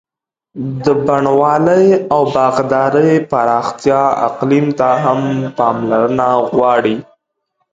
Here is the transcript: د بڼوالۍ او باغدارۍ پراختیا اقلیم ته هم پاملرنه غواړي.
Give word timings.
د 0.83 0.85
بڼوالۍ 1.05 1.85
او 2.13 2.21
باغدارۍ 2.35 3.11
پراختیا 3.31 4.01
اقلیم 4.27 4.67
ته 4.79 4.89
هم 5.03 5.19
پاملرنه 5.57 6.27
غواړي. 6.55 6.95